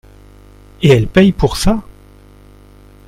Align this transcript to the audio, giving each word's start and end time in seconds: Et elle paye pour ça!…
Et 0.81 0.89
elle 0.89 1.05
paye 1.05 1.31
pour 1.31 1.57
ça!… 1.57 1.83